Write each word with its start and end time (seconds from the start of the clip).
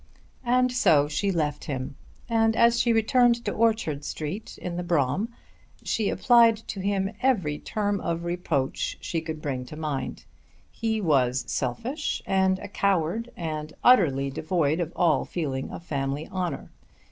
And 0.47 0.71
so 0.71 1.07
she 1.07 1.31
left 1.31 1.65
him, 1.65 1.95
and 2.27 2.55
as 2.55 2.79
she 2.79 2.91
returned 2.91 3.45
to 3.45 3.51
Orchard 3.51 4.03
Street 4.03 4.57
in 4.59 4.75
the 4.75 4.81
brougham, 4.81 5.29
she 5.83 6.09
applied 6.09 6.57
to 6.69 6.79
him 6.79 7.11
every 7.21 7.59
term 7.59 7.99
of 8.01 8.23
reproach 8.23 8.97
she 8.99 9.21
could 9.21 9.43
bring 9.43 9.63
to 9.65 9.75
mind. 9.75 10.25
He 10.71 11.01
was 11.01 11.43
selfish, 11.45 12.23
and 12.25 12.57
a 12.57 12.67
coward, 12.67 13.29
and 13.37 13.73
utterly 13.83 14.31
devoid 14.31 14.79
of 14.79 14.91
all 14.95 15.23
feeling 15.23 15.69
of 15.69 15.83
family 15.83 16.27
honour. 16.29 16.71